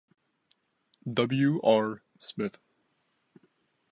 [1.13, 1.59] W.
[1.63, 2.01] R.
[2.17, 2.57] Smyth.